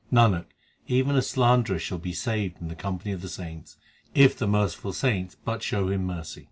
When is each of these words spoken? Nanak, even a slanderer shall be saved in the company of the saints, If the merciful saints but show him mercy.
Nanak, 0.11 0.45
even 0.87 1.15
a 1.15 1.21
slanderer 1.21 1.77
shall 1.77 1.99
be 1.99 2.11
saved 2.11 2.59
in 2.59 2.69
the 2.69 2.75
company 2.75 3.11
of 3.11 3.21
the 3.21 3.29
saints, 3.29 3.77
If 4.15 4.35
the 4.35 4.47
merciful 4.47 4.93
saints 4.93 5.37
but 5.45 5.61
show 5.61 5.89
him 5.89 6.07
mercy. 6.07 6.39